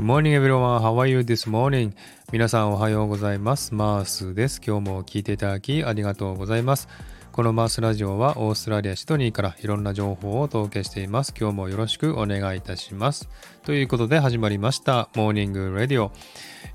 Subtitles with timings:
[0.00, 0.80] Morning everyone.
[1.20, 1.98] This morning this
[2.32, 3.74] 皆さんおはようございます。
[3.74, 4.62] マースです。
[4.66, 6.88] 今日も聞いていただきありがとうございます。
[7.32, 11.32] このマースラジオはオーストラリア・シドニーからいろんな情報をお届けしています。
[11.38, 13.28] 今日もよろしくお願いいたします。
[13.62, 16.10] ということで始まりました Morning Radio。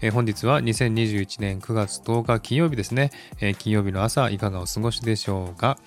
[0.01, 3.11] えー本日は2021年9月10日金曜日ですね、
[3.41, 5.77] えー金曜日の朝いかがお過ごしでしょうか。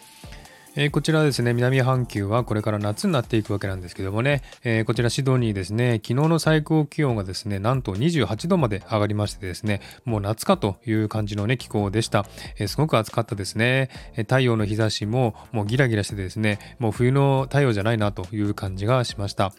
[0.80, 12.26] えーこちらですね、南半球はこれから夏になっていくわけなんですけどもね、えーこちらシドニーですね、昨日の最高気温がですね、なんと28度まで上がりましてですね、もう夏かという感じのね、気候でした。
[12.58, 13.90] えーすごく暑かったですね。
[14.16, 19.52] え太陽の日差しももうギラギラしてですね、もう冬の太陽じゃないなという感じがしました。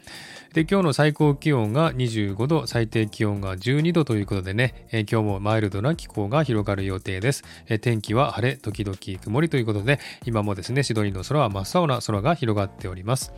[0.53, 7.43] で、今日の最高気温が25度、最低気温が12度ということでね、えー今日もマイルドな気候が広がる予定です。
[7.67, 13.33] えー天気は晴れ、時々曇りということで、今もですね、シドニーの空は真っ青な空が広がっております。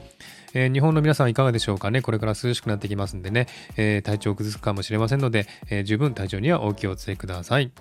[0.54, 2.02] えー日本の皆さんいかがでしょうかね？
[2.02, 3.48] これから涼しくなってきますんでね、
[3.78, 7.72] えー体調を崩すかもしれませんので、えー十分体調にはお気をつけください。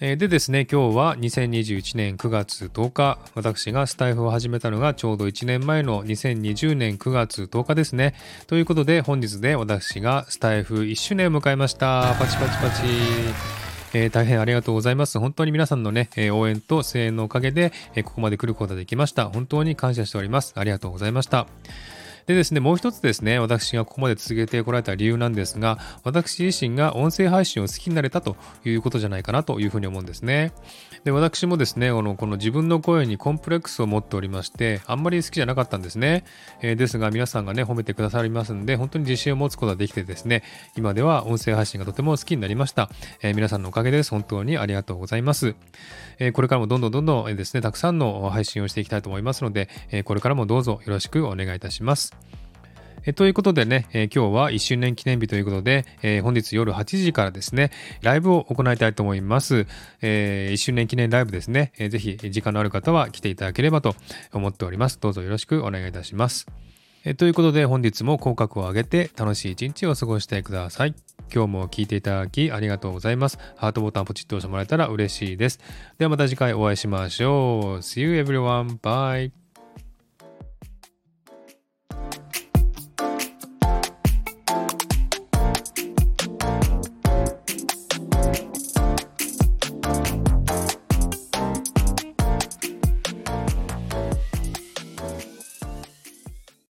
[0.00, 8.14] でですね、今日は2021年9月10日、私がスタイフを始めたのがちょうど1年前の2020年9月10日ですね。
[8.48, 12.16] ということで本日で私がスタイフ1周年を迎えました。
[12.18, 13.61] パチパチパチ。
[13.94, 15.18] えー大変ありがとうございます。
[15.18, 19.28] 本当に皆さんのね、え応援と声援のおかげで、えここまで来ることができました。
[19.28, 20.54] 本当に感謝しております。
[20.56, 21.46] ありがとうございました。
[22.26, 30.52] でですね、もう一つですね、私がここまで続けてこられた理由なんですが、私自身が音声配信を好きになれたということじゃないかなというふうに思うんですね。
[31.04, 36.24] で、私もですね、このこの自分の声にコンプレックスを持っておりまして、あんまり好きじゃなかったんですね。
[36.60, 40.42] えーですが、皆さんがね、褒めてくださりますんで、本当に自信を持つことができてですね、
[40.76, 42.88] 今では音声配信がとても好きになりました。
[43.22, 44.10] えー皆さんのおかげです。
[44.10, 45.56] 本当にありがとうございます。
[46.18, 52.12] えーこれからもどんどんどんどんですね、たくさんの配信をしていきたいと思いますので、えこれからもどうぞよろしくお願いいたします。
[53.04, 57.70] えということでね、え今日は1周年記念日ということで、え本日夜8時からですね、
[58.00, 59.66] ライブを行いたいと思います。
[60.02, 63.94] え1周年記念ライブですね、えーぜひ時間のある方は来ていただければと
[64.32, 64.98] 思っております。
[65.00, 66.46] どうぞよろしくお願いいたします。
[67.04, 70.94] えということで本日も口角を上げて楽しい一日を過ごしてください。
[71.34, 73.38] 今日も聞いていただきありがとうございます。
[73.56, 75.58] ハートボタンポチッと押してもらえたら嬉しいです。
[75.98, 77.78] ではまた次回お会いしましょう。
[77.78, 78.78] See you everyone.
[78.78, 79.41] Bye.